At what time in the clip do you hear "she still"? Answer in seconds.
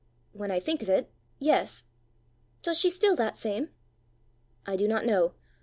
2.79-3.15